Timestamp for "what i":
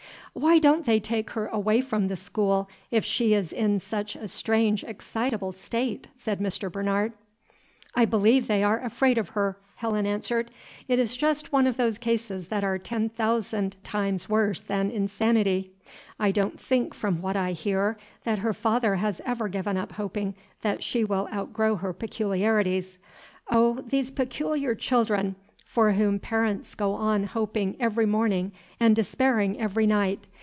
17.21-17.51